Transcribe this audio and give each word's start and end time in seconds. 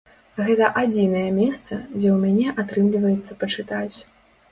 Гэта 0.45 0.69
адзінае 0.81 1.25
месца, 1.39 1.77
дзе 1.97 2.09
ў 2.13 2.15
мяне 2.23 2.47
атрымліваецца 2.63 3.39
пачытаць. 3.45 3.97